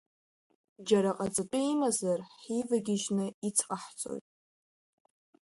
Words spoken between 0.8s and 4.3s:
Џьара ҟаҵатәы имазар, ҳивагьыжьны ицҟаҳҵон.